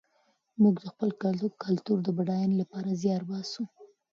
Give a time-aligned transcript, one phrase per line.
[0.61, 1.09] موږ د خپل
[1.65, 3.63] کلتور د بډاینې لپاره زیار باسو.